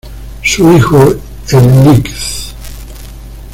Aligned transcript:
Su 0.41 0.73
hijo 0.75 0.97
el 1.51 1.83
Lic. 1.83 2.09